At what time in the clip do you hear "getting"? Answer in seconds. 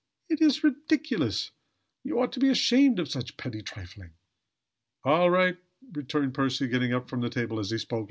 6.69-6.91